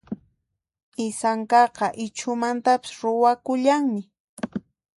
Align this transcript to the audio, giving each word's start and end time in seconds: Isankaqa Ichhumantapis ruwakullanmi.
Isankaqa 1.05 1.87
Ichhumantapis 2.05 2.91
ruwakullanmi. 3.01 4.01